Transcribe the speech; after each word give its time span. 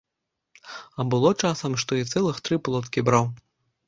А 1.03 1.03
было 1.13 1.33
часам, 1.43 1.75
што 1.83 1.91
і 1.99 2.07
цэлых 2.13 2.39
тры 2.47 2.57
плоткі 2.69 3.05
браў. 3.11 3.29